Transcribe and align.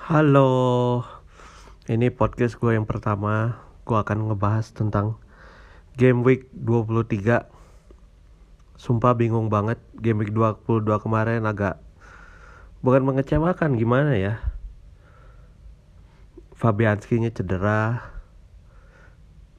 Halo, 0.00 1.04
ini 1.84 2.08
podcast 2.08 2.56
gue 2.56 2.72
yang 2.72 2.88
pertama. 2.88 3.60
Gue 3.84 4.00
akan 4.00 4.32
ngebahas 4.32 4.72
tentang 4.72 5.20
Game 5.92 6.24
Week 6.24 6.48
23. 6.56 7.44
Sumpah 8.80 9.12
bingung 9.12 9.52
banget 9.52 9.76
Game 9.92 10.24
Week 10.24 10.32
22 10.32 10.88
kemarin 11.04 11.44
agak 11.44 11.84
bukan 12.80 13.12
mengecewakan 13.12 13.76
gimana 13.76 14.16
ya. 14.16 14.40
Fabianski-nya 16.56 17.28
cedera. 17.36 18.00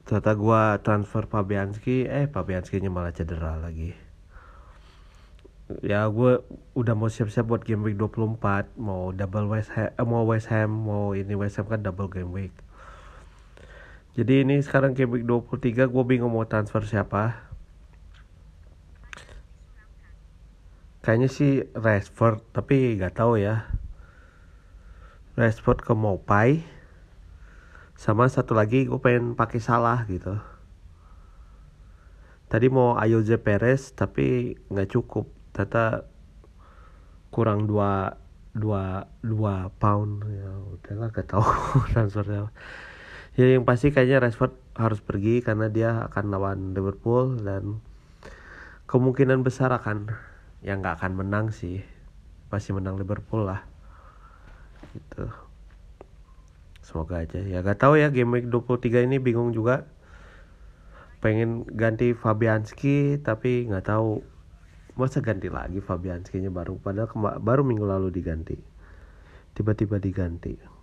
Ternyata 0.02 0.34
gue 0.34 0.62
transfer 0.82 1.22
Fabianski, 1.30 2.10
eh 2.10 2.26
Fabianski-nya 2.26 2.90
malah 2.90 3.14
cedera 3.14 3.62
lagi 3.62 4.11
ya 5.80 6.04
gue 6.12 6.44
udah 6.76 6.92
mau 6.92 7.08
siap-siap 7.08 7.48
buat 7.48 7.64
game 7.64 7.80
week 7.88 7.96
24 7.96 8.76
mau 8.76 9.16
double 9.16 9.48
West 9.48 9.72
Ham 9.72 9.88
eh, 9.96 10.04
mau 10.04 10.28
West 10.28 10.52
Ham 10.52 10.68
mau 10.68 11.16
ini 11.16 11.32
West 11.32 11.56
Ham 11.56 11.72
kan 11.72 11.80
double 11.80 12.12
game 12.12 12.28
week. 12.28 12.52
Jadi 14.12 14.44
ini 14.44 14.60
sekarang 14.60 14.92
game 14.92 15.08
week 15.08 15.24
23 15.24 15.88
gue 15.88 16.04
bingung 16.04 16.36
mau 16.36 16.44
transfer 16.44 16.84
siapa. 16.84 17.48
Kayaknya 21.00 21.28
sih 21.32 21.52
Rashford 21.72 22.44
tapi 22.52 23.00
nggak 23.00 23.16
tahu 23.16 23.40
ya. 23.40 23.72
Rashford 25.34 25.80
ke 25.80 25.96
Mopai. 25.96 26.62
Sama 27.96 28.28
satu 28.28 28.52
lagi 28.52 28.84
gue 28.84 29.00
pengen 29.00 29.32
pakai 29.32 29.64
salah 29.64 30.04
gitu. 30.06 30.36
Tadi 32.52 32.68
mau 32.68 33.00
Ayoze 33.00 33.40
Perez 33.40 33.96
tapi 33.96 34.60
nggak 34.68 34.92
cukup 34.92 35.41
ternyata 35.52 36.08
kurang 37.32 37.64
dua 37.68 38.20
dua 38.52 39.08
dua 39.24 39.72
pound. 39.80 40.24
Ya 40.28 40.52
udahlah 40.76 41.08
gak 41.12 41.28
tahu 41.32 41.44
transfernya 41.92 42.52
ya 43.32 43.48
yang 43.48 43.64
pasti 43.64 43.88
kayaknya 43.88 44.28
Rashford 44.28 44.52
harus 44.76 45.00
pergi 45.00 45.40
karena 45.40 45.72
dia 45.72 46.04
akan 46.08 46.24
lawan 46.32 46.58
Liverpool 46.76 47.40
dan 47.40 47.80
kemungkinan 48.88 49.40
besar 49.40 49.72
akan 49.72 50.12
yang 50.60 50.84
nggak 50.84 51.00
akan 51.00 51.12
menang 51.16 51.46
sih. 51.48 51.80
Pasti 52.52 52.76
menang 52.76 53.00
Liverpool 53.00 53.48
lah. 53.48 53.64
Gitu. 54.92 55.24
Semoga 56.84 57.24
aja. 57.24 57.40
Ya 57.40 57.64
gak 57.64 57.80
tahu 57.80 57.96
ya 57.96 58.12
game 58.12 58.36
week 58.36 58.46
23 58.52 59.08
ini 59.08 59.16
bingung 59.16 59.56
juga. 59.56 59.88
Pengen 61.24 61.64
ganti 61.72 62.12
Fabianski 62.12 63.22
tapi 63.22 63.64
nggak 63.70 63.88
tahu 63.88 64.20
masa 64.98 65.24
ganti 65.24 65.48
lagi 65.48 65.80
Fabianski 65.80 66.42
nya 66.42 66.50
baru? 66.52 66.76
Padahal 66.78 67.40
baru 67.40 67.62
minggu 67.64 67.86
lalu 67.86 68.08
diganti. 68.12 68.56
Tiba-tiba 69.52 70.00
diganti 70.00 70.81